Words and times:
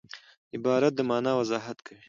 عبارت 0.55 0.93
د 0.95 0.99
مانا 1.09 1.31
وضاحت 1.39 1.77
کوي. 1.85 1.99